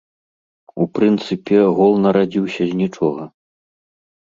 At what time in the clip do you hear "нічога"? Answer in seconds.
2.83-3.31